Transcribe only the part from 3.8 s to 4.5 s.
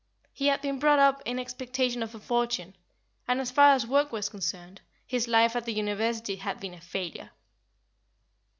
work was